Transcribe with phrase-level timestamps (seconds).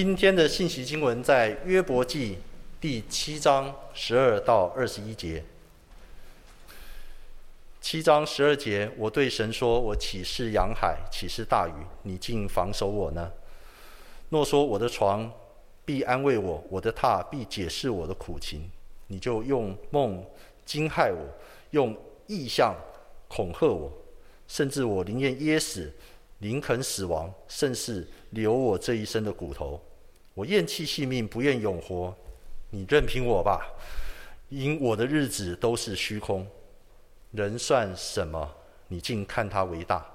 [0.00, 2.38] 今天的信息经文在约伯记
[2.80, 5.42] 第七章十二到二十一节。
[7.80, 11.72] 七章十二节，我对神说：“我岂是洋海，岂是大鱼，
[12.04, 13.32] 你竟防守我呢？
[14.28, 15.28] 若说我的床
[15.84, 18.70] 必安慰我，我的榻必解释我的苦情，
[19.08, 20.24] 你就用梦
[20.64, 21.26] 惊骇我，
[21.72, 21.92] 用
[22.28, 22.72] 异象
[23.26, 23.92] 恐吓我，
[24.46, 25.92] 甚至我宁愿噎死，
[26.38, 29.80] 宁肯死亡，甚是留我这一身的骨头。
[30.38, 32.14] 我厌弃性命，不愿永活。
[32.70, 33.66] 你任凭我吧，
[34.50, 36.46] 因我的日子都是虚空。”
[37.32, 38.48] 人算什么？
[38.86, 40.06] 你竟看他为大，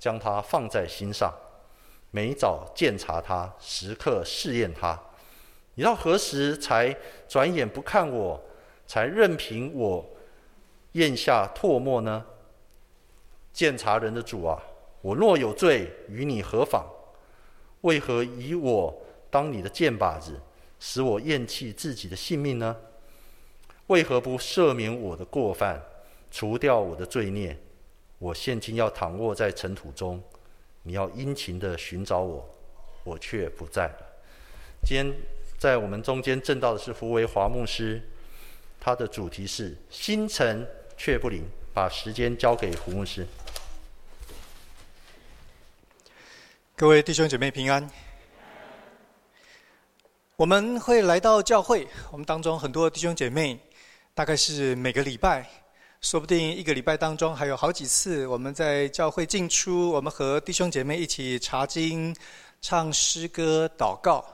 [0.00, 1.32] 将他放在心上，
[2.10, 5.00] 每早鉴察他，时刻试验他。
[5.76, 6.92] 你到何时才
[7.28, 8.42] 转眼不看我，
[8.88, 10.04] 才任凭我
[10.92, 12.26] 咽下唾沫呢？
[13.52, 14.60] 鉴察人的主啊，
[15.02, 16.84] 我若有罪，与你何妨？
[17.82, 19.01] 为何以我
[19.32, 20.38] 当你的箭靶子，
[20.78, 22.76] 使我厌弃自己的性命呢？
[23.86, 25.82] 为何不赦免我的过犯？
[26.30, 27.58] 除掉我的罪孽，
[28.18, 30.22] 我现今要躺卧在尘土中，
[30.82, 32.46] 你要殷勤地寻找我，
[33.04, 34.06] 我却不在了。
[34.84, 35.10] 今天
[35.56, 38.02] 在我们中间证道的是胡维华牧师，
[38.78, 40.68] 他的主题是星辰
[40.98, 43.26] 却不灵，把时间交给胡牧师。
[46.76, 48.11] 各位弟兄姐妹平安。
[50.42, 53.56] 我们会来到教会，我们当中很多弟兄姐妹，
[54.12, 55.48] 大概是每个礼拜。
[56.00, 62.12] 说不定一个礼拜当中还有好几次，我们在教会进出，我们和弟兄姐妹一起查经、
[62.60, 64.24] 唱诗歌、祷告。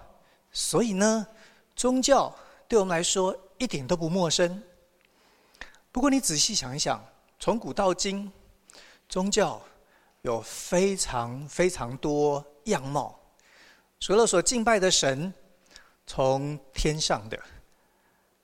[0.50, 1.26] 所以呢，
[1.76, 2.34] 宗教
[2.66, 4.62] 对我们来说一点都不陌生。
[5.92, 7.04] 不过你仔细想一想，
[7.38, 8.32] 从古到今，
[9.10, 9.60] 宗教
[10.22, 13.14] 有非常非常多样貌。
[14.00, 15.30] 除了所敬拜的神，
[16.08, 17.38] 从天上的、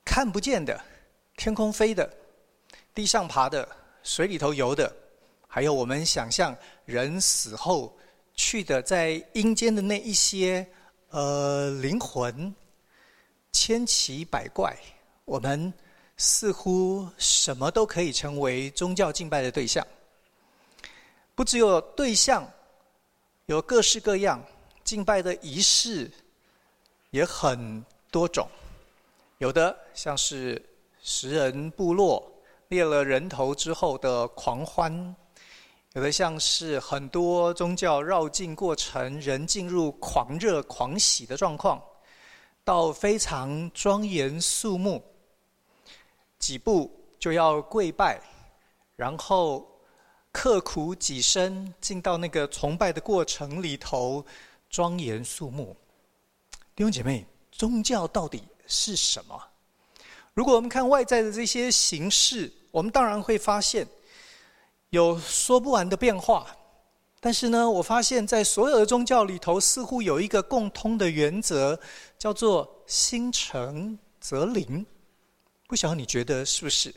[0.05, 0.79] 看不见的、
[1.35, 2.09] 天空飞的。
[2.95, 3.67] 地上爬的、
[4.03, 4.95] 水里头游的，
[5.49, 7.97] 还有我们想象人死后
[8.35, 10.65] 去的在阴间的那一些
[11.09, 12.55] 呃灵魂，
[13.51, 14.77] 千奇百怪，
[15.25, 15.73] 我们
[16.19, 19.85] 似乎什么都可以成为宗教敬拜的对象。
[21.35, 22.49] 不只有对象，
[23.47, 24.41] 有各式各样
[24.85, 26.09] 敬拜的仪式，
[27.15, 28.45] 也很多种。
[29.39, 30.61] 有的像是
[31.01, 32.21] 食人部落。
[32.69, 35.15] 猎了人头之后的狂欢，
[35.93, 41.81] 有的像是很多宗教绕境过程，人进入狂热狂喜的状况，
[42.65, 45.01] 到非常庄严肃穆，
[46.41, 48.19] 几步就要跪拜，
[48.97, 49.65] 然后
[50.33, 54.25] 刻苦己身进到那个崇拜的过程里头，
[54.69, 55.77] 庄严肃穆。
[56.77, 59.41] 弟兄姐妹，宗教到底是什么？
[60.33, 63.87] 如果我们看外在的这些形式，我们当然会发现
[64.91, 66.45] 有说不完的变化。
[67.21, 71.79] 但是呢，我发现在所有的宗教里头，似乎有一个共通的原则，
[72.19, 74.85] 叫做“心诚则灵”。
[75.69, 76.93] 不晓得你觉得是不是？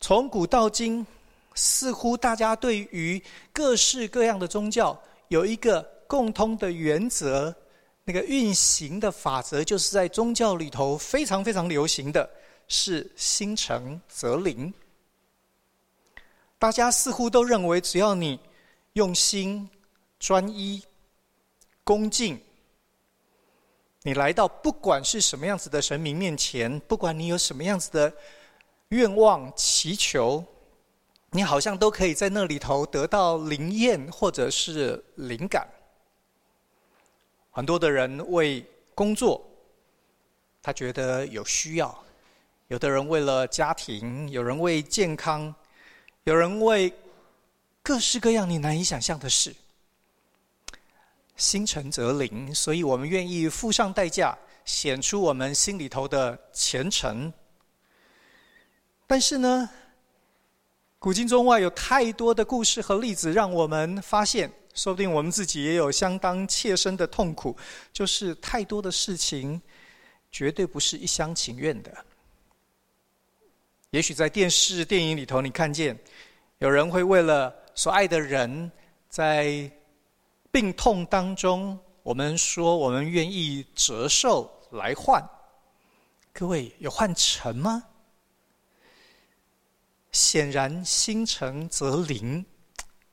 [0.00, 1.06] 从古到今，
[1.54, 4.98] 似乎大家对于各式各样的宗教
[5.28, 7.54] 有一个共通的原则。
[8.04, 12.26] 那个运行的法则，就是在宗教里头非常非常流行的
[12.66, 14.72] 是“心诚则灵”。
[16.58, 18.40] 大家似乎都认为，只要你
[18.94, 19.68] 用心、
[20.18, 20.82] 专一、
[21.84, 22.40] 恭敬，
[24.04, 28.10] 你来到不管是什么样子的神明面前，不管你有什么样子的
[28.88, 30.42] 愿望祈求，
[31.32, 35.68] 你好像都可以在那里头得到灵验或者是灵感。
[37.50, 38.64] 很多的人为
[38.94, 39.44] 工作，
[40.62, 41.88] 他觉得有需要；
[42.68, 45.52] 有的人为了家庭，有人为健康，
[46.24, 46.92] 有人为
[47.82, 49.54] 各式各样你难以想象的事。
[51.36, 57.32] 心诚则灵，所以我们愿意付上代价，显出我们心里头的虔诚。
[59.06, 59.70] 但是呢，
[60.98, 64.52] 古今中外有太多的故事和例子，让我们发现。
[64.78, 67.56] 说不定我们自己也有相当切身的痛苦，
[67.92, 69.60] 就是太多的事情，
[70.30, 71.92] 绝对不是一厢情愿的。
[73.90, 75.98] 也许在电视、电影里头，你看见
[76.58, 78.70] 有人会为了所爱的人，
[79.08, 79.68] 在
[80.52, 85.20] 病痛当中，我们说我们愿意折寿来换。
[86.32, 87.82] 各位有换成吗？
[90.12, 92.46] 显然心诚则灵，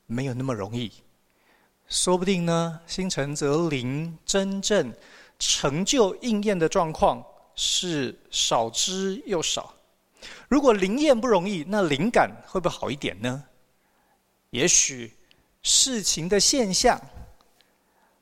[0.06, 0.92] 没有那么容易。
[1.88, 4.94] 说不定呢，心诚则灵，真正
[5.38, 7.24] 成就应验的状况
[7.56, 9.74] 是少之又少。
[10.48, 13.44] 如果灵验不容易，那灵感会不会好一点呢？
[14.50, 15.14] 也许
[15.62, 17.00] 事情的现象、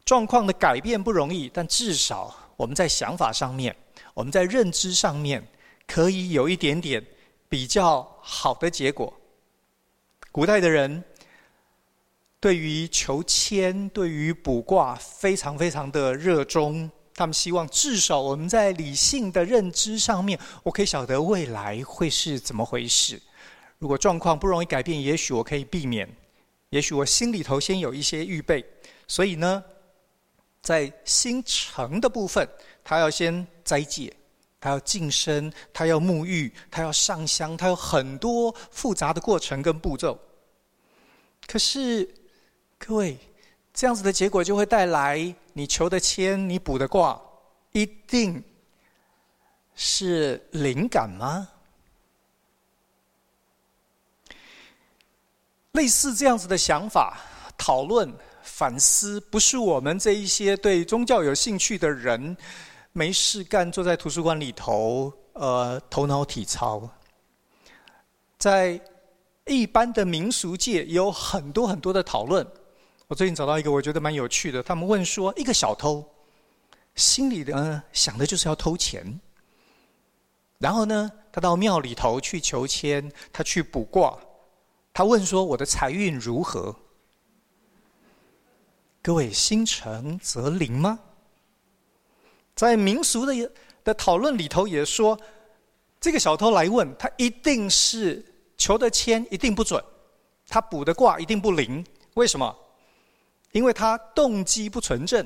[0.03, 3.73] 状况的改变不容易，但至少我们在想法上面，
[4.13, 5.41] 我们在认知上面，
[5.87, 7.05] 可以有一点点
[7.47, 9.13] 比较好的结果。
[10.31, 11.03] 古代的人
[12.43, 16.91] 对于求签、对于卜卦，非常非常的热衷。
[17.15, 23.17] 他们希望至少我们在理性的认知上面，我可以晓得未来会是怎么回事。
[23.79, 26.05] 如果状况不容易改变，也许我可以避免，
[26.69, 28.61] 也许我心里头先有一些预备。
[29.07, 29.63] 所以呢，
[30.61, 32.45] 在心诚的部分，
[32.83, 34.13] 他要先斋戒，
[34.59, 40.19] 他要净身，他要沐浴，他要上香，他有很多复杂的过程跟步骤。
[41.47, 42.09] 可是，
[42.85, 43.17] 各位。
[43.73, 47.19] 这样子的结果就会带来你求的签，你卜的卦，
[47.71, 48.43] 一定
[49.73, 51.49] 是灵感吗？
[55.71, 57.17] 类似这样子的想法、
[57.57, 58.13] 讨论、
[58.43, 62.37] 反思，不是我们这一些对宗教有兴趣的人
[62.91, 66.87] 没事干，坐在图书馆里头，呃，头脑体操。
[68.37, 68.79] 在
[69.47, 72.45] 一般的民俗界，有很多很多的讨论。
[73.13, 76.03] 我最近找到一个我觉得蛮有趣的，他们问说，一个小偷
[76.95, 79.19] 心里的想的就是要偷钱，
[80.57, 84.17] 然后呢，他到庙里头去求签，他去卜卦，
[84.91, 86.75] 他问说，我的财运如何？
[89.03, 90.99] 各位，心诚则灵吗？
[92.55, 93.51] 在民俗的
[93.83, 95.15] 的讨论里头也说，
[96.01, 98.25] 这个小偷来问他，一定是
[98.57, 99.79] 求的签一定不准，
[100.47, 102.57] 他卜的卦一定不灵，为什么？
[103.53, 105.25] 因为他动机不纯正，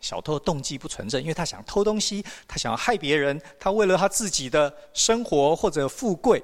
[0.00, 6.40] 小偷动机不纯正，因为他想偷东西，他想要害别人，他为了他自己的生活或者富贵，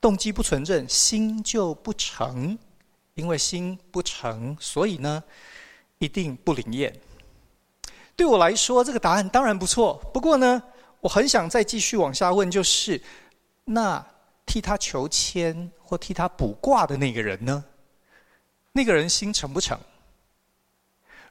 [0.00, 2.56] 动机不纯正，心就不诚。
[3.14, 5.20] 因为心不诚，所以呢，
[5.98, 6.94] 一定不灵验。
[8.14, 9.94] 对我来说，这个答案当然不错。
[10.14, 10.62] 不过呢，
[11.00, 13.02] 我很想再继续往下问，就是
[13.64, 14.06] 那
[14.46, 17.64] 替他求签或替他卜卦的那个人呢？
[18.70, 19.76] 那个人心诚不诚？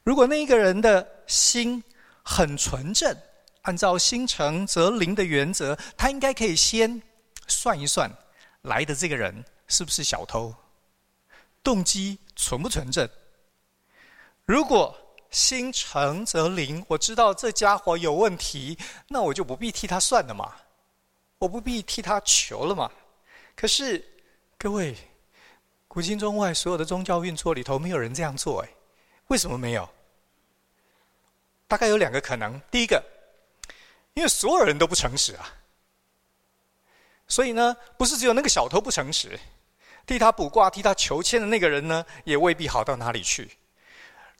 [0.07, 1.83] 如果那一个人的心
[2.23, 3.13] 很纯正，
[3.63, 7.01] 按照心诚则灵的原则，他应该可以先
[7.45, 8.09] 算一算，
[8.61, 10.55] 来的这个人是不是小偷，
[11.61, 13.05] 动机纯不纯正？
[14.45, 14.97] 如果
[15.29, 18.77] 心诚则灵，我知道这家伙有问题，
[19.09, 20.55] 那我就不必替他算了嘛，
[21.37, 22.89] 我不必替他求了嘛。
[23.57, 24.01] 可是
[24.57, 24.95] 各位，
[25.85, 28.69] 古今中外所有的宗教运作里头，没有人这样做，哎，
[29.27, 29.85] 为什么没有？
[31.67, 32.59] 大概有两个可能。
[32.71, 33.03] 第一个，
[34.13, 35.53] 因为所有人都不诚实啊，
[37.27, 39.39] 所以呢，不是只有那个小偷不诚实，
[40.05, 43.51] 替他卜卦、替他求签的那个人呢，也未必好到哪里去。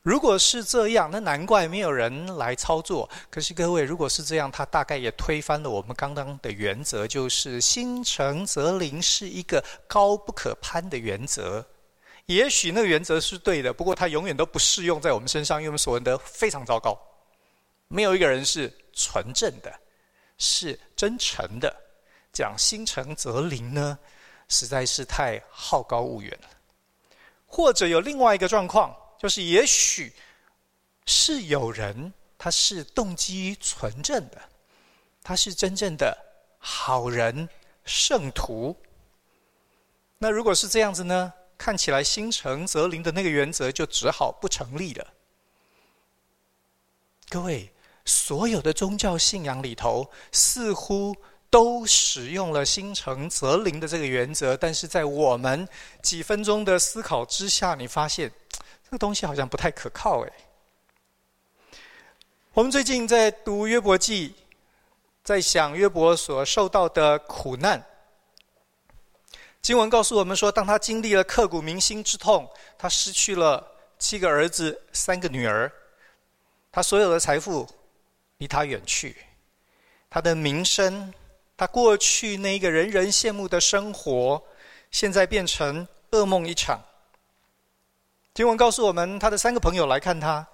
[0.04, 3.10] 如果是这样，那难怪没有人来操作。
[3.30, 11.66] 可是各位，如果是这样，他大概也推翻了我们刚刚的原则，就是心诚则灵是一个高不可攀的原则。
[12.28, 16.98] 也许那个原则是对的，不过它永远都不适用在我们身上，因为我们所闻的非常糟糕。
[17.90, 19.80] 没有一个人是纯正的，
[20.38, 21.74] 是真诚的。
[22.34, 23.98] 讲心诚则灵呢，
[24.48, 26.50] 实在是太好高骛远了。
[27.48, 30.14] 或者有另外一个状况，就是也许
[31.06, 34.42] 是有人他是动机纯正的，
[35.24, 36.16] 他是真正的
[36.60, 37.48] 好人
[37.86, 38.76] 圣徒。
[40.18, 45.14] 那如果是这样子呢，看起来心诚则灵的那个原则就只好不成立了。
[47.30, 47.72] 各位。
[48.08, 51.14] 所有的宗教信仰里头，似乎
[51.50, 55.68] 都使用了“心诚则灵”的这个原则，但是在我们
[56.02, 58.32] 几分钟的思考之下，你发现
[58.86, 60.32] 这个东西好像不太可靠哎。
[62.54, 64.34] 我们最近在读约伯记，
[65.22, 67.86] 在想约伯所受到的苦难。
[69.62, 75.70] 经文告诉我们说，当他经历了刻骨铭心之痛，他失去了七个儿子、三个女儿，
[76.72, 77.68] 他所有的财富。
[78.38, 79.16] 离他远去，
[80.10, 81.14] 他的名声，
[81.56, 84.42] 他过去那个人人羡慕的生活，
[84.92, 86.80] 现在变成噩梦一场。
[88.34, 90.46] 经文告诉我们，他的三个朋友来看他，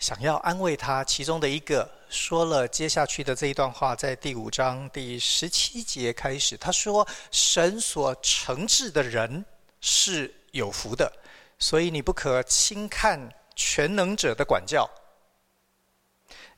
[0.00, 1.04] 想要安慰他。
[1.04, 9.44] 其中的一个说了接下去的这一段话，在第五章第十七节开始，他说：“神所惩治的人
[9.80, 11.12] 是有福的，
[11.60, 14.90] 所以你不可轻看全能者的管教，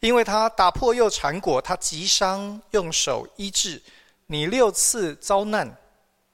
[0.02, 3.80] 因为他打破又缠裹，他急伤用手医治，
[4.26, 5.76] 你六次遭难，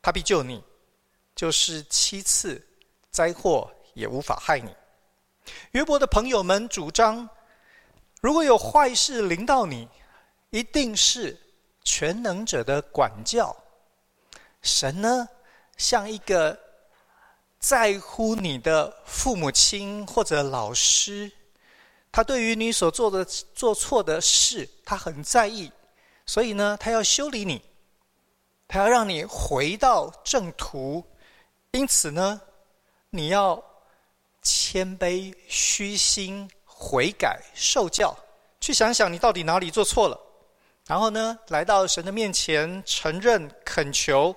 [0.00, 0.58] 他必救你；
[1.37, 2.66] 就是七次
[3.10, 4.75] 灾祸也无法害你。
[5.72, 7.28] 约伯的朋友们主张，
[8.22, 9.87] 如果有坏事临到你，
[10.48, 11.38] 一定是
[11.84, 13.54] 全能者的管教。
[14.62, 15.28] 神呢，
[15.76, 16.58] 像一个
[17.58, 21.30] 在乎你的父母亲或者老师，
[22.18, 25.70] 他对于你所做的做错的事，他很在意，
[26.26, 27.62] 所以呢，他要修理你，
[28.66, 31.00] 他要让你回到正途。
[31.70, 32.40] 因此呢，
[33.10, 33.62] 你要
[34.42, 38.12] 谦卑、虚心、悔改、受教，
[38.60, 40.20] 去想想你到底哪里做错了，
[40.88, 44.34] 然后呢，来到神的面前承认、恳求。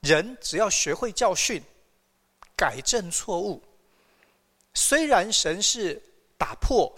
[0.00, 1.62] 人只要学会教训，
[2.54, 3.62] 改正错误，
[4.74, 6.02] 虽然神是
[6.40, 6.90] 打破、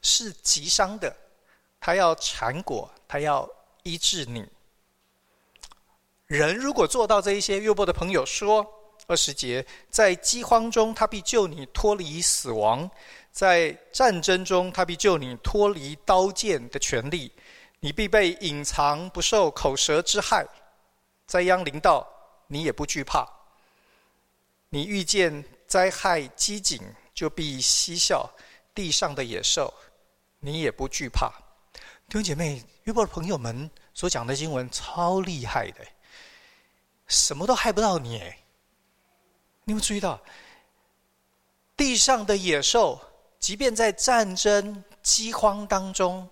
[0.00, 1.12] 是极伤的，
[1.80, 3.50] 他要缠裹，他要
[3.82, 4.48] 医治你。
[6.28, 8.64] 人如果做到这一些，约伯的朋友说
[9.08, 12.88] 二十节，在饥荒中他必救你脱离死亡，
[13.32, 17.32] 在战争中他必救你脱离刀剑的权力，
[17.80, 20.46] 你必被隐藏，不受口舌之害，
[21.26, 22.06] 灾殃临到。
[22.48, 23.28] 你也不惧怕，
[24.68, 26.80] 你遇见灾害饥馑，
[27.12, 28.24] 就必嬉笑；
[28.76, 29.72] 地上的野兽，
[30.38, 31.32] 你也不惧怕。
[32.08, 35.84] 弟兄姐妹，约伯的朋友们所讲的经文超厉害的，
[37.06, 38.18] 什么都害不到你。
[39.64, 40.20] 你有没有注意到，
[41.74, 43.00] 地上的野兽，
[43.40, 46.28] 即便在战争饥荒当中，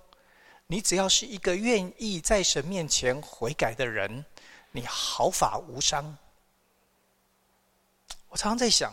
[0.67, 4.25] 你只要是一个愿意在神面前悔改的人。
[4.71, 6.19] 你毫发无伤。
[8.29, 8.93] 我常常在想，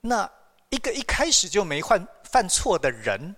[0.00, 0.28] 那
[0.70, 3.34] 一个一开始就没犯犯错的人，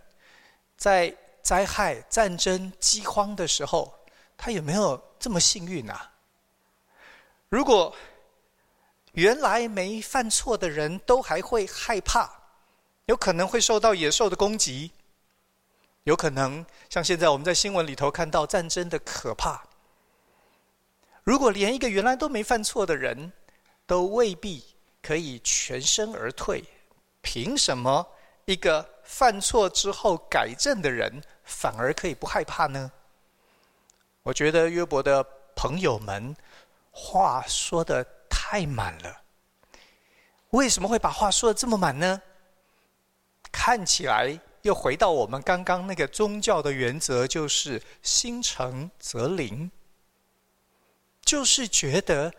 [0.77, 3.95] 在灾害、战争、饥荒的时候，
[4.37, 6.13] 他有没有这么幸运啊？
[7.49, 7.95] 如果
[9.13, 12.31] 原来没犯错的人都还会害怕，
[13.07, 14.93] 有可能会受到野兽的攻击，
[16.05, 19.65] 有可能像现在我们在新闻里头看到战争的可怕。
[21.25, 23.33] 如果连一个原来都没犯错的人，
[23.87, 24.65] 都未必
[25.03, 26.65] 可以全身而退，
[27.21, 28.07] 凭什么
[28.51, 32.91] 一个犯错之后改正的人反而可以不害怕呢？
[34.25, 36.37] 我觉得约伯的朋友们
[36.91, 39.23] 话说得太满了。
[40.51, 42.21] 为什么会把话说得这么满呢？
[43.53, 49.71] 看起来又回到我们刚刚那个宗教的原则，就是心诚则灵。
[51.25, 52.35] 就是觉得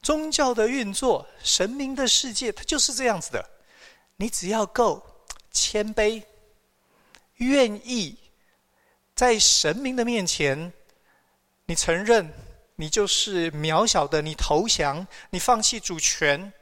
[0.00, 3.50] 宗教的运作、神明的世界，它就是这样子的。
[4.16, 5.02] 你只要够
[5.50, 6.22] 谦卑，
[7.36, 8.16] 愿意
[9.14, 10.72] 在神明的面前，
[11.66, 12.32] 你承认
[12.76, 16.52] 你就是渺小的，你投降，你放弃主权，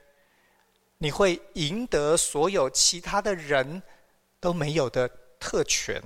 [0.99, 3.83] 你会赢得所有其他的人
[4.41, 6.03] 都没有的特权。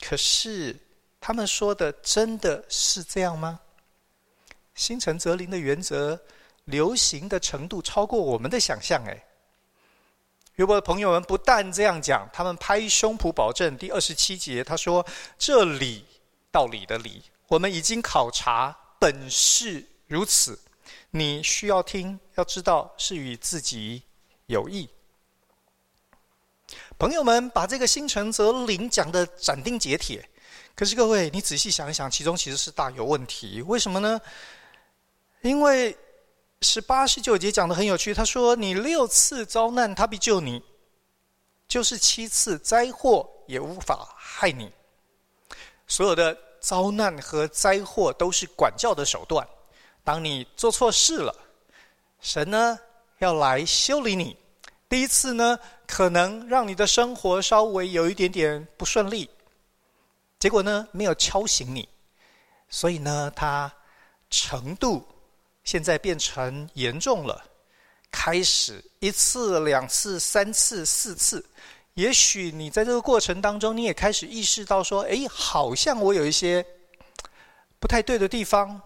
[0.00, 0.76] 可是
[1.20, 3.60] 他们说的真的是这样吗？
[4.74, 6.20] 心诚则灵的原则，
[6.64, 9.02] 流行的程度超过我们的想象。
[9.06, 9.25] 哎，
[10.56, 13.76] 约伯的朋友们不但这样讲，他们拍胸脯保证。
[13.76, 15.06] 第二十七节他说
[15.38, 16.04] ：“这里
[16.50, 20.58] 道理的理，我们已经考察，本是如此。
[21.10, 24.02] 你需要听，要知道是与自己
[24.46, 24.88] 有益。”
[26.98, 30.26] 朋友们把这个心诚则灵讲的斩钉截铁，
[30.74, 33.60] 可是各位，你仔细想一想，其中其实是大有问题。
[33.60, 34.18] 为什么呢？
[35.42, 35.94] 因为
[36.62, 40.58] 十八、十九节讲的很有趣，他说：“你六次遭难，他必救你；
[41.68, 44.72] 就是七次灾祸，也无法害你。
[45.86, 49.46] 所有的遭难和灾祸都是管教的手段。
[50.02, 51.34] 当你做错事了，
[52.20, 52.78] 神呢
[53.18, 54.34] 要来修理你。
[54.88, 59.28] 第一次呢，可能让你的生活稍微有一点点不顺利，
[60.38, 61.86] 结果呢没有敲醒你，
[62.70, 63.70] 所以呢，他
[64.30, 65.06] 程度。”
[65.66, 67.44] 现在变成严重了，
[68.10, 71.44] 开始一次、两次、三次、四次，
[71.94, 76.64] 也许你在这个过程当中，你也开始意识到说：“哎，好像我有一些
[77.78, 78.80] 不太对的地方。”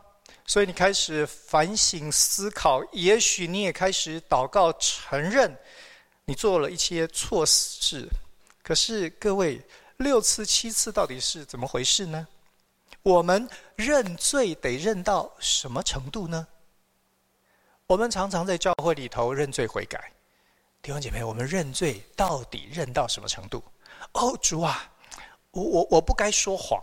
[0.46, 5.56] 所以你开始反省思考，也许你也开始祷告，承认
[6.24, 8.08] 你做了一些错事。
[8.64, 9.60] 可是各位，
[9.98, 12.26] 六次、七次到底是怎么回事呢？
[13.02, 16.48] 我们认罪得认到什么程度呢？
[17.90, 20.12] 我们常常在教会里头认罪悔改，
[20.80, 23.60] 弟兄姐妹，我们认罪到底认到什么程度？
[24.12, 24.88] 哦，主啊，
[25.50, 26.80] 我我我不该说谎，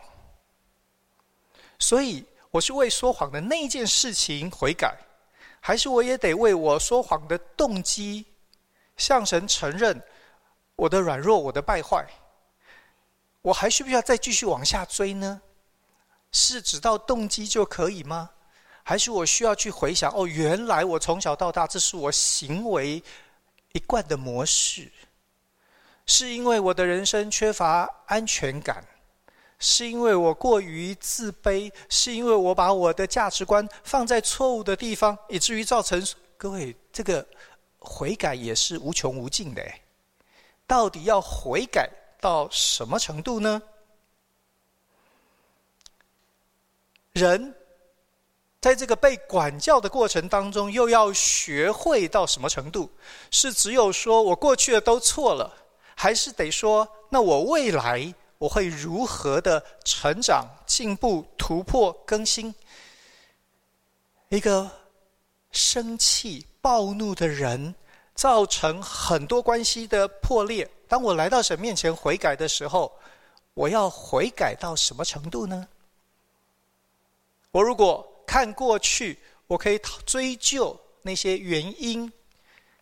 [1.80, 4.98] 所以我是为说谎的那一件事情悔改，
[5.62, 8.26] 还是我也得为我说谎的动机
[8.98, 10.04] 向神承认
[10.76, 12.06] 我的软弱、我的败坏？
[13.44, 15.42] 我还需不需要再继续往下追呢？
[16.34, 18.32] 是只到动机就可以吗？
[18.88, 20.10] 还是我需要去回想？
[20.16, 23.04] 哦，原来我从小到大，这是我行为
[23.74, 24.90] 一贯的模式。
[26.06, 28.82] 是因为我的人生缺乏安全感，
[29.60, 36.02] 是因为我过于自卑，是因为我把我的价值观放在错误的地方，以至于造成
[36.38, 37.28] 各位这个
[37.80, 39.62] 悔改也是无穷无尽的。
[40.66, 41.90] 到底要悔改
[42.22, 43.62] 到什么程度呢？
[47.12, 47.54] 人
[48.60, 52.90] 在这个被管教的过程当中，又要学会到什么程度？
[53.30, 55.54] 是只有说我过去的都错了，
[55.96, 62.54] 还是得说那我未来我会如何的成长、进步、突破、更新？
[64.30, 64.70] 一个
[65.52, 67.76] 生气、暴怒的人，
[68.14, 70.70] 造成很多关系的破裂。
[70.88, 72.92] 当我来到神面前悔改的时候，
[73.54, 75.68] 我要悔改到什么程度呢？
[77.52, 79.18] 我如果看过去，
[79.48, 82.08] 我可以追究那些原因；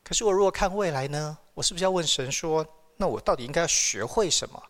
[0.04, 1.38] 可是我如果看未来呢？
[1.54, 2.66] 我是不是要问神说：
[2.98, 4.62] 那我到底应该要学会什么？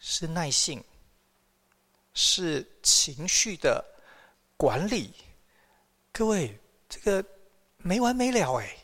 [0.00, 0.84] 是耐性，
[2.12, 3.82] 是情绪的
[4.56, 5.14] 管理。
[6.12, 6.58] 各位，
[6.88, 7.24] 这个
[7.78, 8.76] 没完没了哎。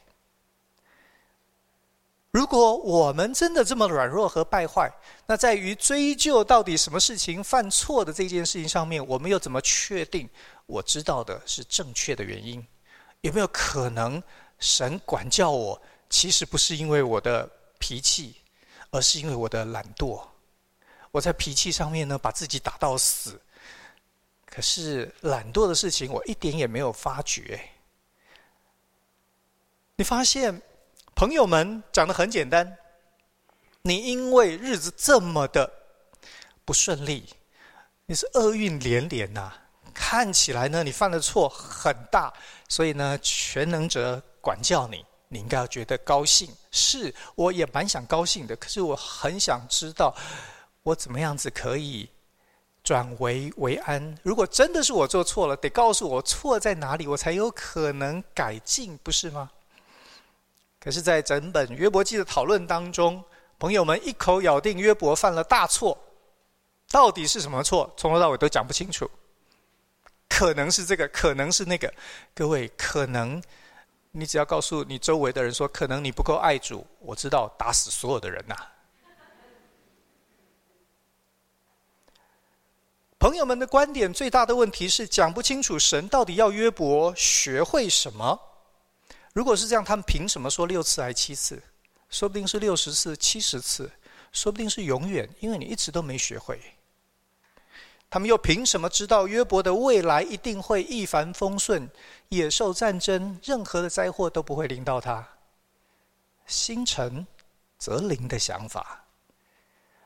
[2.35, 4.93] 如果我们真的这么软弱和败坏，
[5.25, 10.29] 那在于追究到底什么事情犯错的这件事情上面，我们又怎么确定
[10.67, 12.67] 我知道的是正确的原因？
[13.21, 14.21] 有没有可能
[14.59, 17.49] 神管教我，其实不是因为我的
[17.79, 18.35] 脾气，
[18.91, 20.21] 而是因为我的懒惰？
[21.12, 23.40] 我在脾气上面呢，把自己打到死，
[24.44, 27.61] 可是懒惰的事情我一点也没有发觉。
[29.94, 30.61] 你发现？
[31.14, 32.77] 朋友们讲的很简单，
[33.83, 35.70] 你因为日子这么的
[36.64, 37.24] 不顺利，
[38.07, 39.53] 你是厄运连连呐、
[39.94, 42.33] 看起来呢，你犯的错很大，
[42.68, 46.50] 所以呢，全能者管教你，你应该要觉得高兴。
[46.72, 50.12] 是，我也蛮想高兴的，可是我很想知道，
[50.83, 52.11] 我怎么样子可以
[52.83, 54.18] 转危为安？
[54.24, 59.53] 如果真的是我做错了，得告诉我错在哪里，我才有可能改进，不是吗？
[60.85, 63.25] 可是，在整本约伯记的讨论当中，
[63.59, 65.99] 朋友们一口咬定约伯犯了大错，
[66.90, 67.90] 到底是什么错？
[67.97, 69.11] 从头到尾都讲不清楚。
[70.29, 71.90] 可能是这个，可能是那个。
[72.35, 73.42] 各位，可能
[74.11, 78.55] 你只要告诉你周围的人说，可能你不够爱主，我知道打死所有的人呐、
[83.18, 88.38] 朋友们的观点最大的问题是讲不清楚，神到底要约伯学会什么？
[89.35, 91.61] 如果是这样，他们凭什么说六次还七次？
[92.09, 93.90] 说不定是六十次、七十次，
[94.31, 96.61] 说不定是永远，因为你一直都没学会。
[98.09, 101.90] 他们又凭什么知道约伯的未来一定会一帆风顺、
[102.29, 105.29] 野兽战争、任何的灾祸都不会临到他？
[106.47, 107.27] 心诚
[107.77, 109.05] 则灵的想法，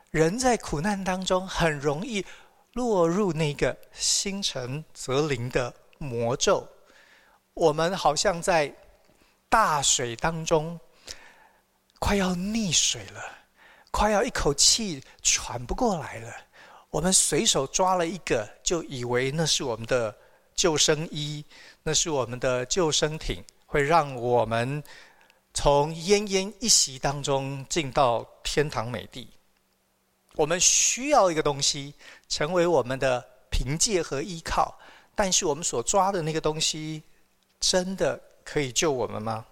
[0.09, 2.25] 人在苦难当中很容易
[2.73, 6.67] 落入那个心诚则灵的魔咒。
[7.53, 8.75] 我们好像在。
[9.49, 10.79] 大水当中，
[11.97, 13.21] 快要溺水了，
[13.89, 16.31] 快要一口气喘不过来了。
[16.91, 20.15] 我们随手抓了一个，就以为那是我们的
[20.53, 21.43] 救生衣，
[21.81, 24.83] 那是我们的救生艇，会让我们
[25.53, 29.27] 从奄奄一息当中进到天堂美地。
[30.35, 31.93] 我们需要一个东西，
[32.27, 34.77] 成为我们的凭借和依靠，
[35.15, 37.01] 但是我们所抓的那个东西，
[37.59, 38.28] 真的。
[38.51, 39.45] 可以救我们吗？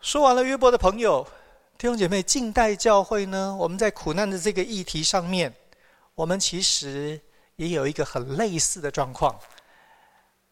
[0.00, 1.24] 说完了约伯的朋友，
[1.78, 3.54] 弟兄姐妹，近代教会呢？
[3.56, 5.54] 我们在苦难的这个议题上面，
[6.16, 7.20] 我们其实
[7.54, 9.38] 也有一个很类似的状况。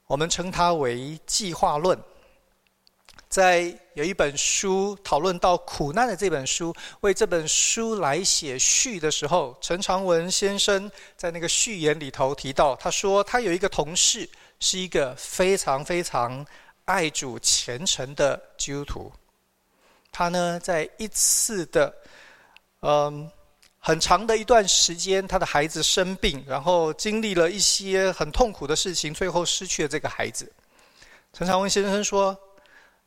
[0.06, 2.00] 我们称它为计划论。
[3.28, 14.30] 在有一本书讨论到苦难的这本书，为这本书来写序的时候，陈长文先生在那个序言里头提到，他说他有一个同事。
[14.64, 16.44] 是一个非常非常
[16.86, 19.12] 爱主虔诚的基督徒。
[20.10, 21.94] 他呢，在一次的
[22.80, 23.30] 嗯
[23.78, 30.50] 很长的一段时间，他的孩子生病，然后经历了一些很痛苦的事情，最后失去了这个孩子。
[31.34, 32.34] 陈长文先生说，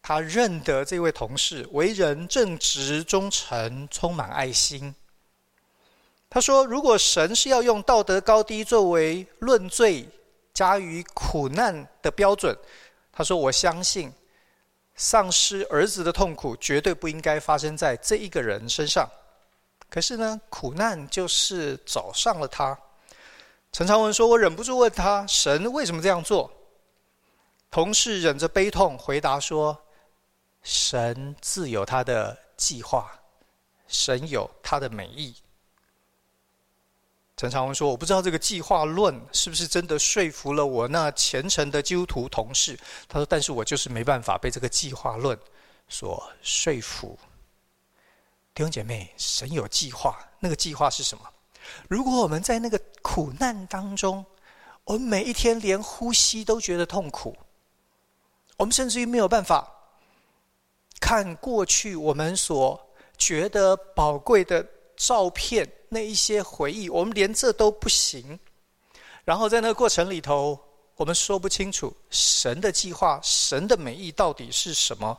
[0.03, 4.93] 他认得这位同事为人正直、忠诚、充满爱心。
[6.29, 10.07] 他说：“如果神是要用道德高低作为论罪
[10.57, 12.57] 加于苦难的标准，
[13.13, 14.11] 他说我相信，
[14.95, 19.07] 丧失儿子的痛苦绝对不应该发生在这一个人身上。
[19.87, 22.75] 可是呢，苦难就是找上了他。”
[23.71, 26.51] 陈长文说：“我忍不住问他，神为什么这样做？”
[27.69, 29.79] 同事忍着悲痛回答说
[30.63, 33.11] ：“神自有他的计划，
[33.87, 35.35] 神有他的美意。”
[37.37, 45.37] 陈长文说：“我不知道这个计划论是不是真的说服了我那虔诚的基督徒同事。”他说：“但是我就是没办法被这个计划论
[45.87, 47.17] 所说服。”
[48.55, 51.23] 弟兄姐妹，神有计划，那个计划是什么？
[51.87, 54.25] 如果我们在那个苦难当中，
[54.83, 57.37] 我们每一天连呼吸都觉得痛苦，
[58.57, 59.71] 我们甚至于没有办法
[60.99, 64.65] 看过去我们所觉得宝贵的
[64.97, 65.71] 照片。
[65.89, 68.37] 那一些回忆，我们连这都不行。
[69.23, 70.59] 然后在那个过程里头，
[70.97, 75.17] 我们说不清楚神的计划、神的美意到底是什么。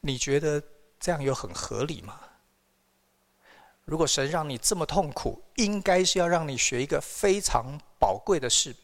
[0.00, 0.60] 你觉得
[0.98, 2.18] 这样有很合理吗？
[3.84, 8.74] 如果神让你这么痛苦，应该是要让你学一个非常宝贵的事。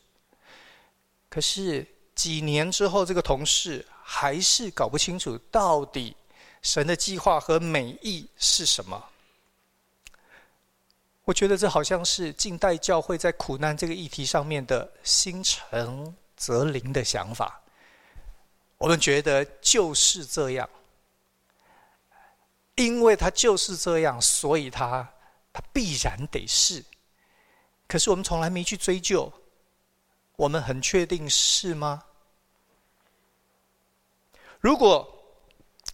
[1.29, 6.15] 可是几年之后，这个同事还是搞不清楚到底
[6.63, 9.05] 神的计划和美意是什么。
[11.29, 17.61] 我觉得这好像是近代教会在苦难这个议题上面的心诚则灵的想法。
[18.79, 20.67] 我们觉得就是这样，
[22.77, 25.07] 因为他就是这样，所以他
[25.53, 26.83] 他必然得是。
[27.87, 29.31] 可是我们从来没去追究，
[30.37, 32.05] 我们很确定是吗？
[34.61, 35.07] 如果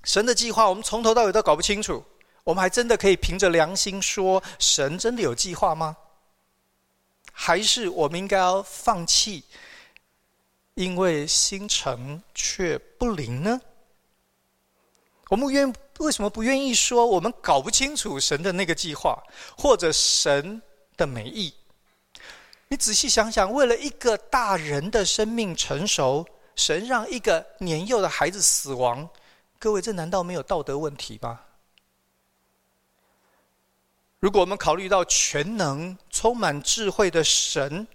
[0.04, 2.04] 神的计划我们从头到尾都搞不清楚，
[2.44, 5.96] 我们还真的可以凭着良心说，神真的有计划吗？
[7.32, 9.42] 还是我们应该要放弃，
[10.74, 13.60] 因为心诚却不灵呢？
[15.30, 19.20] 我们愿为什么不愿意说我们搞不清楚神的那个计划，
[19.56, 20.60] 或者神
[20.96, 21.52] 的美意？
[22.68, 26.26] 你仔细想想，为了一个大人的生命成熟，
[26.56, 29.08] 神让一个年幼的孩子死亡，
[29.58, 31.40] 各位，这难道没有道德问题吗？
[34.24, 37.86] 如果我们考虑到全能、充满智慧的神，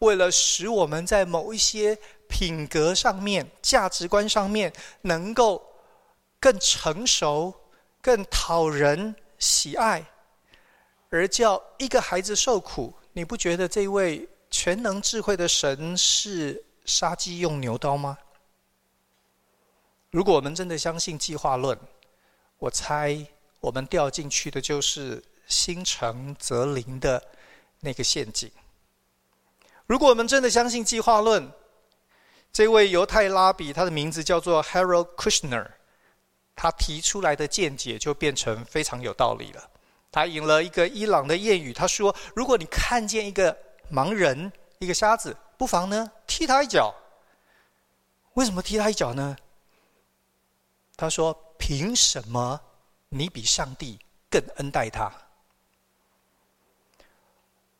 [0.00, 1.96] 为了使我们在某一些
[2.28, 5.64] 品格上面、价值观上面能够
[6.40, 7.54] 更成熟、
[8.00, 10.04] 更讨人喜爱，
[11.08, 18.18] 而叫一个孩子受苦，你不觉得这位全能智慧的神是杀鸡用牛刀吗？
[20.10, 21.78] 如果我们真的相信计划论，
[22.58, 23.24] 我猜。
[23.62, 27.22] 我们掉进去的就是心诚则灵的
[27.78, 28.50] 那个陷阱。
[29.86, 31.48] 如果我们真的相信计划论，
[32.52, 35.70] 这位犹太拉比，他的名字叫做 Harold Kushner，
[36.56, 39.70] 他提出来的见解就变成非常有道理了。
[40.10, 43.56] 他引了一个伊朗的谚语，他说：“如果你看见一个
[43.92, 46.92] 盲人、一个瞎子，不妨呢踢他一脚。
[48.34, 49.36] 为什么踢他一脚呢？”
[50.96, 52.60] 他说：“凭什么？”
[53.14, 53.98] 你比上帝
[54.30, 55.12] 更恩待他。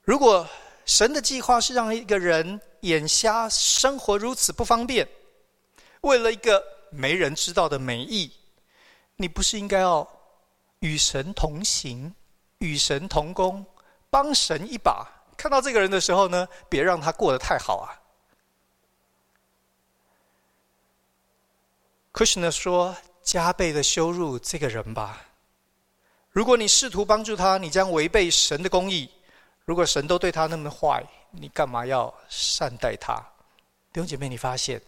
[0.02, 0.46] 如果
[0.84, 5.08] 神的计划是让一个人眼瞎，生活如此不方便，
[6.02, 8.30] 为了一个没人知道的美意，
[9.16, 10.06] 你不是应该要
[10.80, 12.14] 与神同行，
[12.58, 13.64] 与神同工，
[14.10, 15.08] 帮神一把？
[15.38, 17.96] 看到这个人的时候呢，别让他过得太好啊。
[22.12, 22.94] Kushner 说。
[23.22, 25.26] 加倍的羞辱这个人吧。
[26.30, 29.10] 如果你试图帮助他，你将违背神的公义。
[29.64, 33.14] 如果神都对他那么坏，你干嘛要善待他？
[33.92, 34.80] 弟兄姐妹，你发现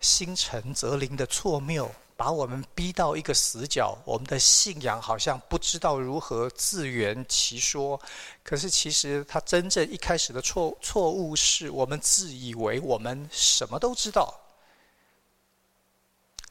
[0.00, 3.96] 心诚则灵的错谬，把我们逼到一个死角。
[4.04, 8.00] 我们的信仰好像不知道如何自圆其说。
[8.42, 14.34] 可是其实他真正一开始的错错误，是我们自以为我们什么都知道。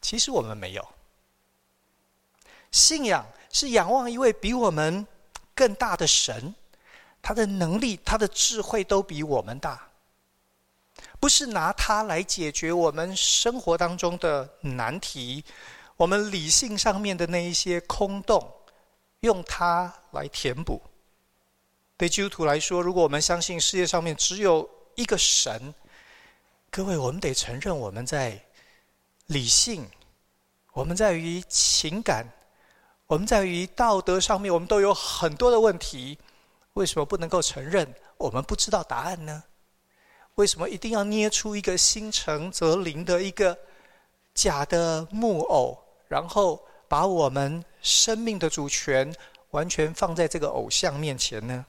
[0.03, 0.87] 其实我们没有。
[2.71, 5.07] 信仰是仰望一位比我们
[5.55, 6.53] 更大的神，
[7.21, 9.87] 他的能力、他的智慧都比我们大，
[11.19, 15.43] 不是拿他来解决我们生活当中的难题，
[15.95, 18.51] 我们理性上面的那一些空洞，
[19.21, 20.81] 用它来填补。
[21.95, 25.73] 对基督徒来说，如果我们相信世界上面只有一个神，
[26.71, 28.43] 各位，我们得承认，我们在
[29.33, 29.89] 理性，
[30.73, 32.23] 我们在于情感，
[33.07, 36.19] 我们在于道德上面，我们都有很多的问题。
[36.73, 39.43] 为什么不能够承认我们不知道答案呢？
[40.35, 43.57] 为什么一定要捏出一个心诚则灵的一个
[44.35, 49.11] 假的木偶，然后把我们生命的主权
[49.49, 51.65] 完全放在这个偶像面前呢？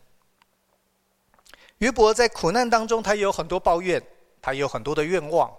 [1.78, 4.02] 约伯在苦难当中，他也有很多抱怨，
[4.42, 5.50] 他也有很多的愿望。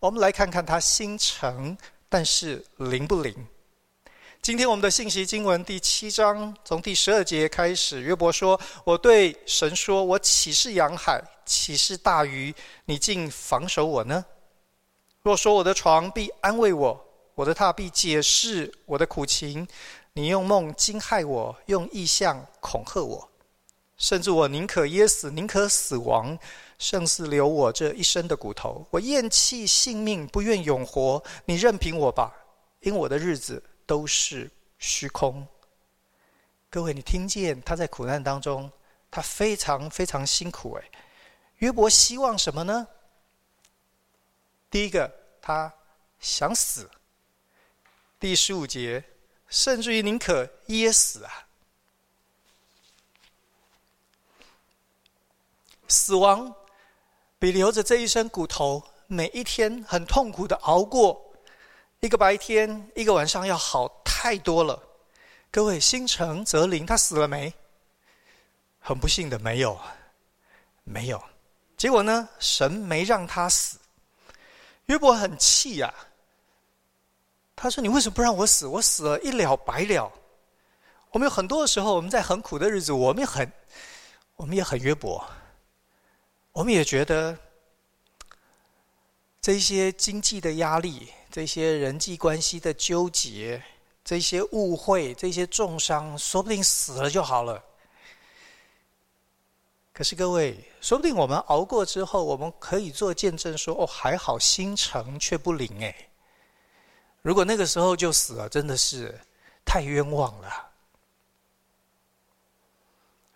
[0.00, 1.76] 我们来看看他心诚，
[2.08, 3.34] 但是灵不灵？
[4.40, 12.54] 今天我们的信息经文第七章从第十二节开始，约伯说：“我对神说，我岂是洋海，岂是大鱼，
[12.86, 14.24] 你竟防守我呢？
[15.20, 16.98] 若说我的床必安慰我，
[17.34, 19.68] 我的榻必解释我的苦情，
[20.14, 23.28] 你用梦惊骇我，用异象恐吓我。”
[23.98, 26.38] 甚至我宁可噎死，宁可死亡，
[26.80, 28.84] 胜似留我这一身的骨头。
[28.90, 31.22] 我厌弃性命，不愿永活。
[31.44, 32.34] 你任凭我吧，
[32.80, 35.46] 因我的日子都是虚空。
[36.70, 38.72] 各位，你听见他在苦难当中，
[39.10, 40.72] 他非常非常辛苦。
[40.72, 40.90] 哎，
[41.58, 42.88] 约伯希望什么呢？
[44.70, 45.12] 第一个，
[45.42, 45.70] 他
[46.18, 46.90] 想死。
[48.18, 49.04] 第十五节，
[49.48, 51.46] 甚至于宁可噎死啊。
[55.88, 56.54] 死亡
[57.40, 61.18] 比留着这一身骨头，每一天很痛苦的熬过
[62.00, 64.78] 一个白天、一个晚上要好太多了。
[65.50, 67.50] 各位，心诚则灵，他死了没？
[68.78, 69.80] 很不幸的，没有，
[70.84, 71.22] 没有。
[71.78, 72.28] 结果呢？
[72.38, 73.78] 神没让他死。
[74.84, 75.94] 约伯很气呀、
[77.56, 78.66] 他说：“你为什么不让我死？
[78.66, 80.12] 我死了一了百了。”
[81.10, 83.50] 我们有很多的时候，我们在很苦的日子，我们也很，
[84.36, 85.26] 我们也很约伯。
[86.52, 87.38] 我们也觉得，
[89.40, 93.62] 这些经济的压力，这些人际关系的纠结，
[94.04, 97.64] 这些误会，这些重伤，说不定死了就好了。
[99.92, 105.94] 可是各位，说不定我们熬过之后，我们可以做见证说：“哦，还好心诚却不灵。”哎，
[107.22, 109.18] 如果那个时候就死了，真的是
[109.64, 110.70] 太冤枉了。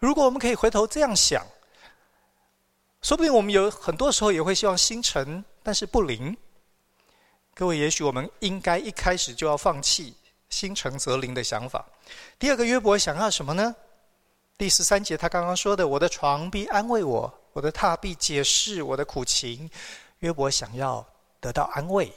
[0.00, 1.46] 如果我们可以回头这样想。
[3.04, 6.34] 说不定我们有很多时候也会希望心诚，但是不灵。
[7.52, 10.14] 各位，也许我们应该一开始就要放弃
[10.48, 11.84] 心诚则灵的想法。
[12.38, 13.76] 第二个，约伯想要什么呢？
[14.56, 19.70] 第十三节他刚刚说的：“我的床必安慰我，我的榻必解释我的苦情。”
[20.20, 21.06] 约伯想要
[21.40, 22.10] 得到安慰。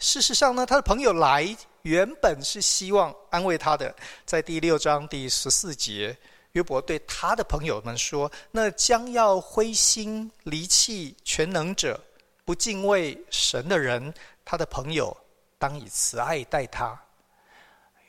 [0.00, 3.94] 事实上呢，他的朋友来原本是希望安慰他的，
[4.26, 6.18] 在第六章第十四节。
[6.54, 12.00] 约伯对他的朋友们说：“那将要灰心离弃全能者、
[12.44, 14.14] 不敬畏神的人，
[14.44, 15.16] 他的朋友
[15.58, 16.96] 当以慈爱待他。”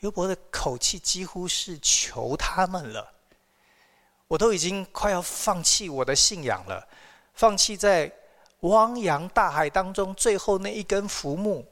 [0.01, 3.11] 约伯的口气几乎是求他们了
[4.29, 6.87] ：“我都已经快要放弃我的信仰了，
[7.33, 8.11] 放弃在
[8.59, 11.65] 汪洋大海当中最后那一根浮木。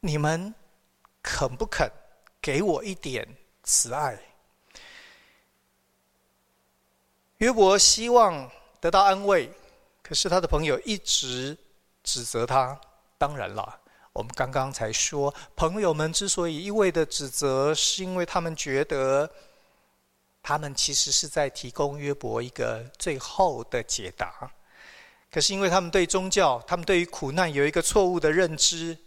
[0.00, 0.54] 你们
[1.22, 1.90] 肯不肯
[2.40, 3.28] 给我一点
[3.62, 4.18] 慈爱？”
[7.38, 9.48] 约伯希望得到安慰，
[10.02, 11.56] 可是他的朋友一直
[12.02, 12.78] 指责他。
[13.16, 13.80] 当然了，
[14.12, 19.30] 我们刚刚才说，朋友们之所以一味的指责，是因为他们觉得，
[20.42, 24.50] 他们其实是在提供约伯一个最后的解答。
[25.30, 28.98] 可是因为他们对宗教，他们对于苦难有一个错误的认知，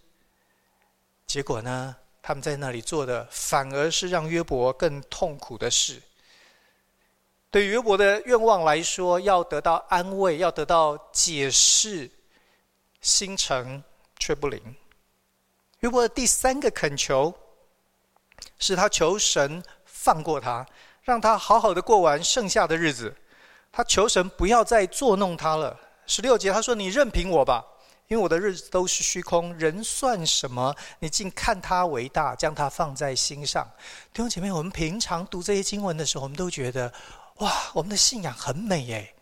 [1.27, 6.01] 结果呢，他们在那里做的反而是让约伯更痛苦的事。
[7.51, 12.09] 对于约伯的愿望来说，要得到安慰，要得到解释，
[13.01, 13.83] 心诚
[14.17, 14.59] 却不灵。
[15.81, 17.33] 约伯的第三个恳求，
[18.57, 20.65] 是他求神放过他，
[21.01, 23.13] 让他好好的过完剩下的日子。
[23.69, 25.77] 他求神不要再作弄他了。
[26.07, 27.65] 十六节他说：“你任凭我吧，
[28.07, 29.53] 因为我的日子都是虚空。
[29.57, 30.73] 人算什么？
[30.99, 33.69] 你竟看他为大，将他放在心上。”
[34.13, 36.89] 弟兄姐妹，我们平常读这些经文的时候，我们都觉得。
[37.41, 39.15] 哇，我们的信仰很美耶！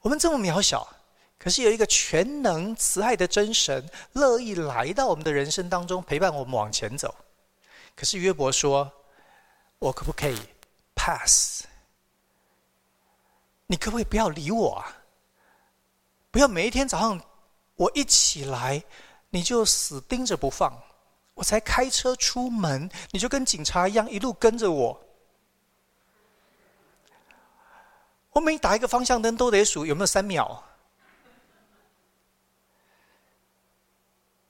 [0.00, 0.88] 我们这么渺小，
[1.36, 7.12] 可是有一个全能慈爱的真神，乐意来到我们的人生当中，陪伴我们往前走。
[7.96, 8.90] 可是约伯说
[9.80, 10.38] ：“我可不可以
[10.94, 11.64] pass？
[13.66, 14.96] 你可不可以不要理我啊？
[16.30, 17.20] 不要每一天早上
[17.74, 18.80] 我一起来，
[19.30, 20.72] 你就死盯着不放。
[21.34, 25.00] 我才开车出门，你就跟警察一样一路跟着我。”
[28.34, 30.62] 我每打一个方向灯都得数有没有三秒。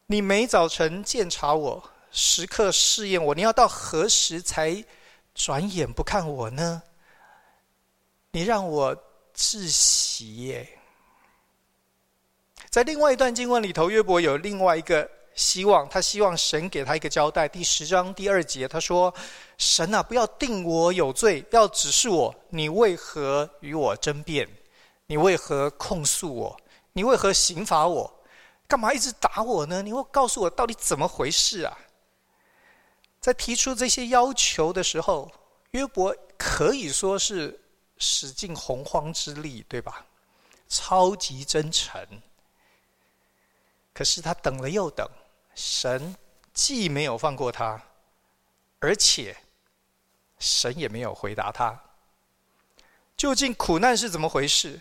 [0.07, 4.85] 你每早晨检查我，时刻试验我，你要到何时才
[5.35, 6.83] 转眼不看我呢？
[8.31, 8.97] 你让我
[9.35, 10.79] 窒息耶！
[12.71, 17.49] 在另外一段经文里头，约伯有另外一个希望，他希望神给他一个交代。
[17.49, 19.13] 第十章第二节，他说
[19.59, 24.49] ：“神啊，不要定我有罪，要指示我，你为何与我争辩？
[25.07, 26.57] 你为何控诉我？
[26.93, 28.21] 你为何刑罚我？
[28.69, 29.83] 干嘛一直打我呢？
[29.83, 31.79] 你会告诉我到底怎么回事啊？”
[33.21, 35.33] 在提出这些要求的时候，
[35.73, 37.59] 约伯可以说是
[37.99, 40.07] 使尽洪荒之力，对吧？
[40.69, 42.07] 超级真诚。
[43.93, 45.09] 可是他等了又等，
[45.55, 46.15] 神
[46.53, 47.81] 既没有放过他，
[48.81, 49.37] 而且
[50.39, 51.81] 神也没有回答他。
[53.17, 54.81] 究竟苦难是怎么回事？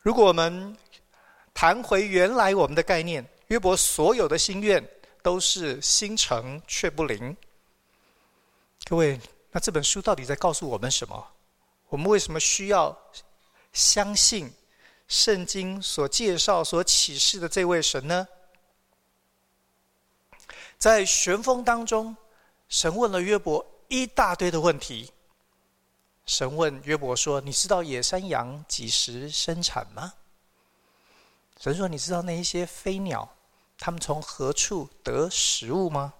[0.00, 0.76] 如果我们
[1.52, 4.86] 谈回原来我们的概念，约伯所有的心愿
[5.22, 7.36] 都是心诚却不灵。
[8.84, 11.26] 各位，那这本书到底在告诉我们什么？
[11.88, 12.96] 我们为什么需要
[13.72, 14.52] 相信？
[15.08, 18.28] 圣经所介绍、所启示的这位神呢，
[20.78, 22.16] 在旋风当中，
[22.68, 25.12] 神问了约伯一大堆的问题。
[26.24, 30.12] 神问约伯说：“你知道野山羊几时生产吗？”
[31.58, 33.28] 神说：“你知道那一些飞鸟，
[33.76, 36.12] 它们从何处得食物吗？”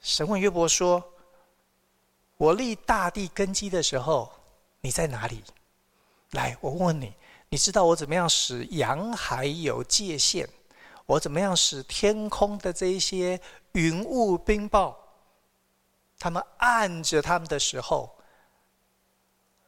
[0.00, 1.02] 神问约伯说
[2.36, 4.30] ：“我立大地根基的时候，
[4.80, 5.42] 你在哪里？”
[6.30, 7.12] 来，我问问你。
[7.48, 10.48] 你知道我怎么样使洋海有界限？
[11.06, 13.40] 我怎么样使天空的这一些
[13.72, 14.94] 云雾冰雹，
[16.18, 18.16] 他们按着他们的时候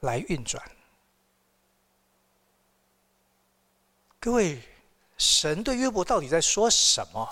[0.01, 0.63] 来运转？
[4.21, 4.63] 各位，
[5.19, 7.29] 神对约伯到底在说什么？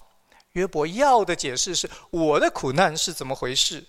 [0.53, 3.83] 约伯要的解释是：我的苦难是怎么回事？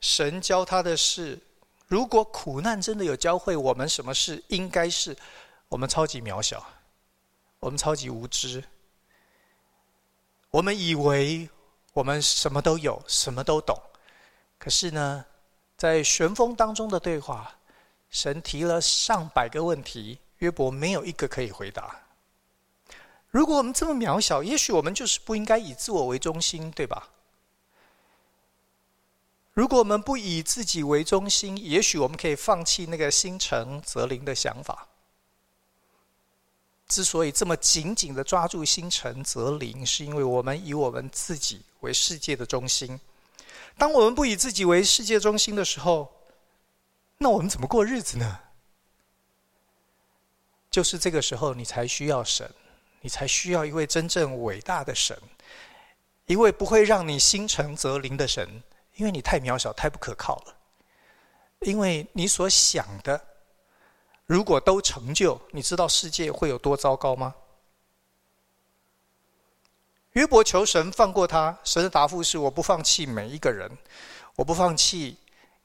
[0.00, 1.38] 神教他的是：
[1.86, 5.14] 如果苦难真的有教会我们什么事，应该是。
[5.68, 6.66] 我们超级渺小，
[7.58, 8.64] 我们超级无知，
[10.50, 11.48] 我们以为
[11.92, 13.80] 我们什么都有，什么都懂。
[14.58, 15.24] 可是呢，
[15.76, 17.52] 在旋风当中的对话，
[18.10, 22.00] 神提了上百个问题，约伯没有一个可以回答。
[23.30, 27.08] 如果我们这么渺小，也许我们就是不应该以自我为中心，对吧？
[29.52, 34.88] 如果我们不以自己为中心，也许我们可以放弃那个心诚则灵的想法。
[36.90, 42.98] 之所以这么紧紧的抓住心诚则灵，是因为我们以我们自己为世界的中心。
[43.78, 46.12] 当我们不以自己为世界中心的时候，
[47.16, 48.40] 那我们怎么过日子呢？
[50.68, 52.50] 就是这个时候，你才需要神，
[53.00, 55.16] 你才需要一位真正伟大的神，
[56.26, 58.62] 一位不会让你心诚则灵的神，
[58.96, 60.56] 因为你太渺小、太不可靠了，
[61.60, 63.29] 因为你所想的。
[64.30, 67.34] 如果都成就，你知道世界会有多糟糕吗？
[70.12, 73.68] 约伯求神放过他，神的答复是：我不放弃每一个人，
[74.36, 75.16] 我不放弃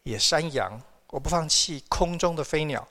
[0.01, 2.87] 野山羊，我不放弃空中的飞鸟。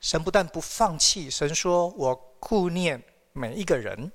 [0.00, 3.02] 神不但不放弃，神说我顾念
[3.32, 4.12] 每一个人。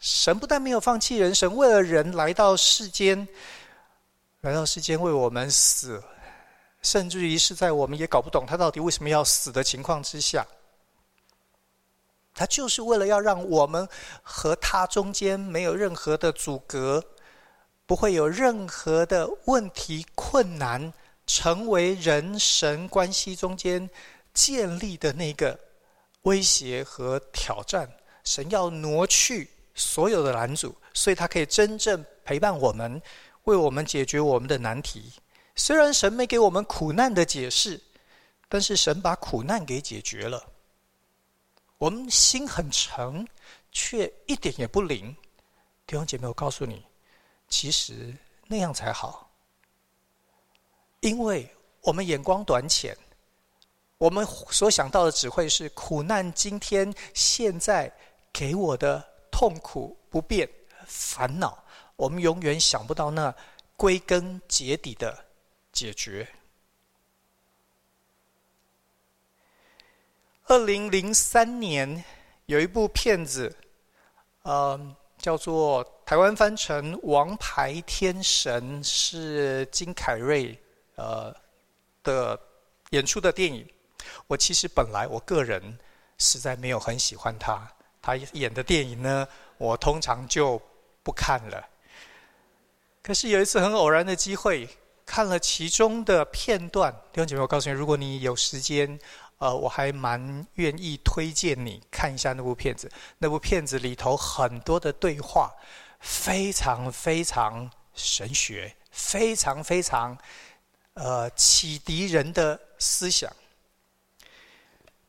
[0.00, 3.28] 神不但没有放弃人，神为了人来到世间，
[4.40, 6.02] 来到世间为我们死。
[6.82, 10.46] 甚至于是在我们也搞不懂他到底为什么要死的情况之下，
[12.34, 13.88] 他就是为了要让我们
[14.22, 17.02] 和他中间没有任何的阻隔，
[17.86, 20.92] 不会有任何的问题困难，
[21.26, 23.88] 成为人神关系中间
[24.34, 25.58] 建立的那个
[26.22, 27.90] 威胁和挑战。
[28.22, 33.00] 神要挪去所有的拦阻，所以他可以真正陪伴我们，
[33.44, 35.12] 为我们解决我们的难题。
[35.56, 37.80] 虽然神没给我们苦难的解释，
[38.48, 40.46] 但是神把苦难给解决了。
[41.78, 43.26] 我们心很诚，
[43.72, 45.14] 却一点也不灵。
[45.86, 46.84] 弟兄姐妹，我告诉你，
[47.48, 48.14] 其实
[48.46, 49.30] 那样才好。
[51.00, 51.48] 因为
[51.82, 52.96] 我们眼光短浅，
[53.98, 57.92] 我们所想到的只会是苦难，今天现在
[58.32, 60.48] 给我的痛苦、不便、
[60.86, 61.62] 烦恼，
[61.96, 63.34] 我们永远想不到那
[63.76, 65.25] 归根结底的。
[65.76, 66.26] 解决。
[70.46, 72.02] 二零零三年
[72.46, 73.54] 有一部片子，
[74.40, 80.58] 呃，叫做台湾翻成《王牌天神》，是金凯瑞
[80.94, 81.30] 呃
[82.02, 82.40] 的
[82.92, 83.68] 演出的电影。
[84.28, 85.78] 我其实本来我个人
[86.16, 87.70] 实在没有很喜欢他，
[88.00, 90.58] 他演的电影呢，我通常就
[91.02, 91.68] 不看了。
[93.02, 94.66] 可是有一次很偶然的机会，
[95.06, 96.92] 看了其中的片段。
[97.12, 98.98] 弟兄姐妹，我告诉你，如果你有时间，
[99.38, 102.90] 呃，我还蛮愿意推荐你看一下那部片子。
[103.18, 105.54] 那部片子里头很多的对话，
[106.00, 110.18] 非常非常神学，非常非常
[110.94, 113.32] 呃启迪人的思想。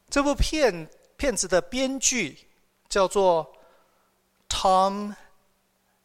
[0.10, 0.88] 这部片
[1.18, 2.48] 片子的编剧
[2.88, 3.52] 叫做
[4.48, 5.16] Tom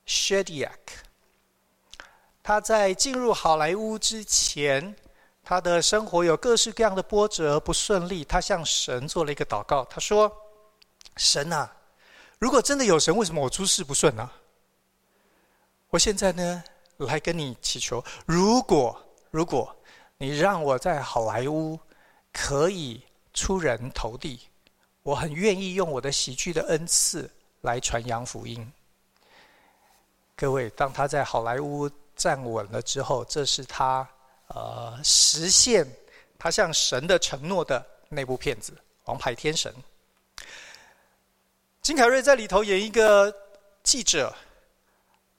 [0.07, 0.71] Shediac。
[2.43, 4.95] 他在进入好莱坞之前，
[5.43, 8.25] 他的生活有各式各样的波折不顺利。
[8.25, 10.31] 他向神做了一个祷告，他说
[11.17, 11.71] ：“神啊，
[12.39, 14.31] 如果真的有神，为什么我诸事不顺呢？
[15.89, 16.65] 我现在呢，
[16.99, 19.75] 来跟你祈求，如果如果
[20.19, 21.79] 你让我在好莱坞
[22.33, 23.03] 可以。”
[23.35, 24.39] 出人头地，
[25.03, 27.31] 我很愿意用我的喜剧的恩赐
[27.63, 28.71] 来传扬福音。
[30.37, 34.09] 各位，当他在好莱坞站稳了之后，这是他
[34.49, 35.87] 呃实现
[36.39, 38.73] 他向神的承诺的那部片子
[39.05, 39.73] 《王牌天神》。
[41.81, 43.35] 金凯瑞在里头演一个
[43.83, 44.33] 记者，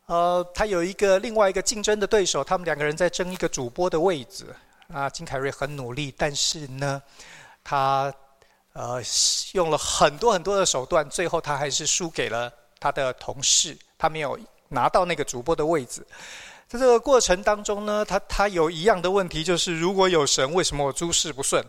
[0.08, 4.46] 呃，他有一个另外一个竞争的对手，他们两个人在争一个主播的位置。
[4.94, 7.02] 啊，金凯瑞很努力，但是呢，
[7.64, 8.14] 他
[8.74, 9.02] 呃
[9.54, 16.06] 用了很多很多的手段，最后他还是输给了他的同事，他没有拿到那个主播的位置。
[16.74, 21.64] 在这个过程当中呢，他他有一样的问题，就是如果有神，为什么我诸事不顺？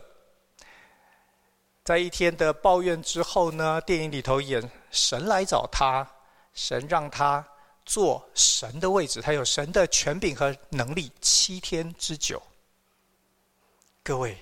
[1.83, 6.09] 在一天的抱怨之后呢，电影里头演神来找他，
[6.55, 7.45] 神让他
[7.85, 12.41] 坐神的位置，他有神的权柄和能力，七天之久。
[14.01, 14.35] 各位。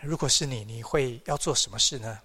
[0.00, 2.18] 如果是你，你会要做什么事呢？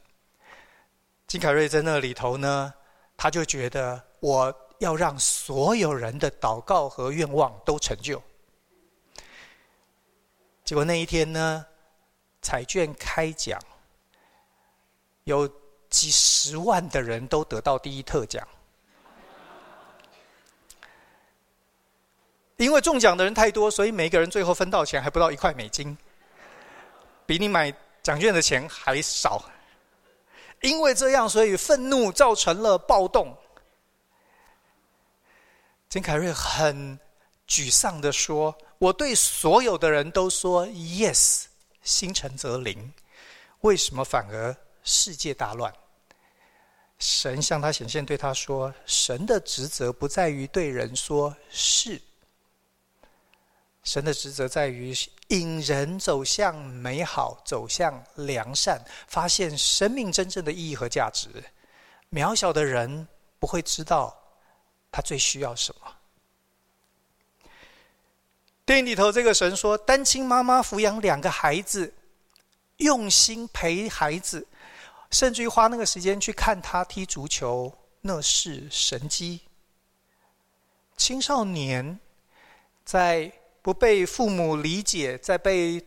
[1.28, 2.74] 金凯瑞在那里头呢，
[3.18, 8.22] 他就觉得我要让所有人的祷告和愿望都成就。
[10.64, 11.66] 结果那一天呢，
[12.42, 13.60] 彩券开奖，
[15.26, 15.48] 有
[15.90, 18.48] 几十万的人都得到第一特奖，
[22.58, 25.96] 因为中奖的人太多，所以每个人最后分到钱还不到一块美金。
[27.28, 27.74] 比你买
[28.04, 29.44] 奖券的钱还少，
[30.62, 33.36] 因为这样，所以愤怒造成了暴动。
[35.96, 37.00] 金凯瑞很
[37.48, 41.46] 沮丧地说：“我对所有的人都说 yes，
[41.84, 42.92] 心诚则灵，
[43.62, 45.74] 为什么反而世界大乱？”
[47.00, 52.02] 神向他显现，对他说：“神的职责不在于对人说是。”
[53.86, 54.94] 神的职责在于
[55.30, 61.30] 引人走向美好，走向良善，发现生命真正的意义和价值。
[62.12, 63.08] 渺小的人
[63.40, 64.14] 不会知道
[64.96, 65.92] 他最需要什么。
[68.66, 71.94] 电影里头，这个神说，单亲妈妈抚养两个孩子，
[72.78, 74.48] 用心陪孩子，
[75.12, 79.42] 甚至于花那个时间去看他踢足球，那是神迹。
[80.96, 82.00] 青少年
[82.86, 83.30] 在。
[83.66, 85.84] 不被父母理解，在被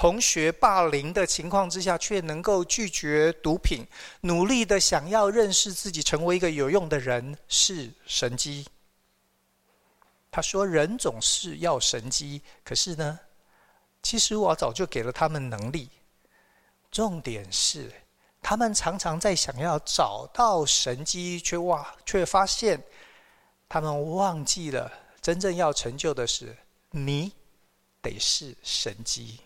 [0.00, 3.86] 同学霸凌的情况之下，却能够拒绝毒品，
[4.22, 8.66] 努力的想要认识自己，成为一个有用的人，是神机。
[10.30, 13.20] 他说：“人总是要神机，可是呢，
[14.02, 15.90] 其实我早就给了他们能力。
[16.90, 17.92] 重点是，
[18.40, 22.82] 他们常常在想要找到神机，却哇，却发现
[23.68, 24.90] 他们忘记了
[25.20, 26.56] 真正要成就的是。”
[26.88, 27.30] 你
[28.00, 29.38] 得是神机，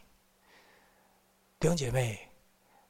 [1.64, 2.18] 弟兄姐妹，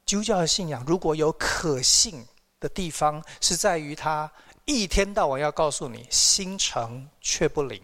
[0.05, 2.27] 基督教的信仰如果有可信
[2.59, 4.29] 的地方，是在于他
[4.65, 7.81] 一天到晚要告诉你心诚却不灵。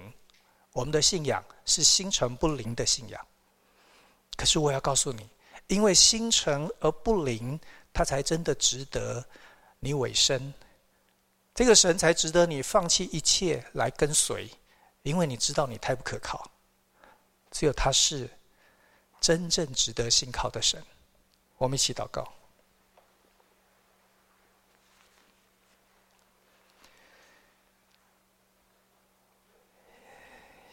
[0.74, 3.26] 我们的信仰是心诚不灵的信仰。
[4.36, 5.30] 可是我要告诉你，
[5.68, 7.58] 因为心诚而不灵，
[7.94, 9.24] 他才真的值得
[9.80, 10.54] 你委身。
[11.56, 14.52] 这个神才值得你放弃一切来跟随，
[15.04, 16.52] 因为你知道你太不可靠。
[17.50, 18.30] 只有他是
[19.22, 20.84] 真正值得信靠的神。
[21.58, 22.28] 我们一起祷告。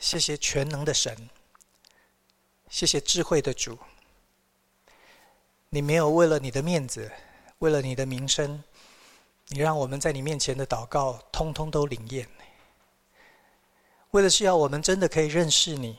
[0.01, 1.28] 谢谢全能的神，
[2.70, 3.78] 谢谢智慧的主。
[5.68, 7.12] 你没有为了你的面子，
[7.59, 8.64] 为了你的名声，
[9.49, 12.26] 你让我们在你面前的祷告通通都灵验。
[14.12, 15.99] 为了是要我们真的可以认识你。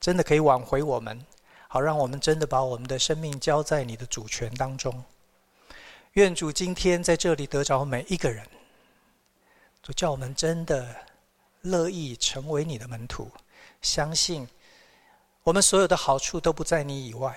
[0.00, 1.24] 真的可以挽回我们，
[1.74, 5.02] 好让我们真的把我们的生命交在你的主权当中。
[6.12, 8.46] 愿主今天在这里得着每一个人，
[9.82, 10.94] 主叫我们真的
[11.62, 13.28] 乐意成为你的门徒，
[13.82, 14.46] 相信
[15.42, 17.36] 我们所有的好处都不在你以外，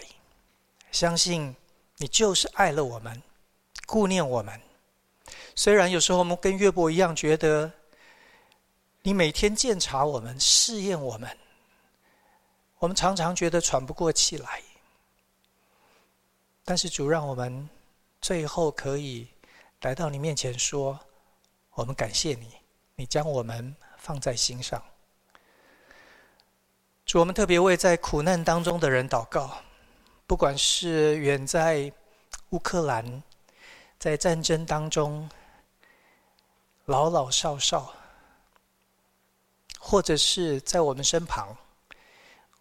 [0.91, 1.55] 相信
[1.95, 3.19] 你就是爱了我们，
[3.88, 4.61] 顾念我们。
[5.55, 7.71] 虽然有时候我们跟岳伯一样，觉得
[9.01, 11.35] 你每天鉴察我们、试验我们，
[12.80, 14.61] 我们常常觉得喘不过气来。
[16.63, 17.69] 但是主让我们
[18.21, 19.28] 最后可以
[19.82, 20.99] 来到你面前说。
[21.73, 22.57] 我们感谢你，
[22.95, 24.82] 你将我们放在心上。
[27.05, 29.59] 主，我们特别为在苦难当中的人祷告，
[30.25, 31.93] 不管是远在
[32.49, 33.21] 乌克兰，
[33.99, 35.30] 在战争当中，
[36.86, 37.93] 老老少少，
[39.80, 41.55] 或者是在我们身旁，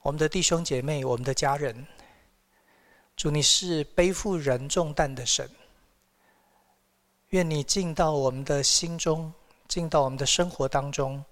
[0.07, 1.85] 我们的弟兄姐妹、我们的家人，
[3.17, 5.51] 主，你是背负人重担的神。
[7.31, 9.33] 愿你进到我们的心中，
[9.67, 11.25] 进到我们的生活当中，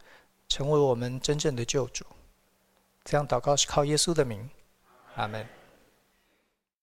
[0.48, 2.04] 成为我们真正的救主。
[3.04, 4.50] 这样祷告是靠耶稣的名，
[5.14, 5.46] 阿门。